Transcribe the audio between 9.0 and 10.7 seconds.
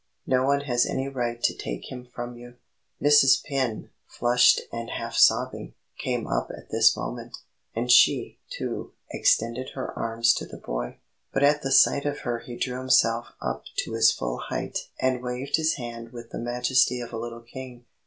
extended her arms to the